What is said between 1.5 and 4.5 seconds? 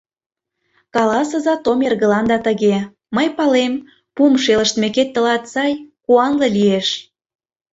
Том эргыланда тыге: «Мый палем, пум